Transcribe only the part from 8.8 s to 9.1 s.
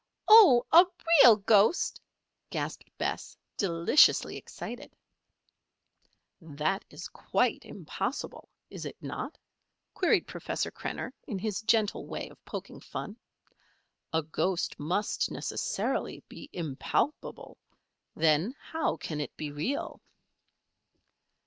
it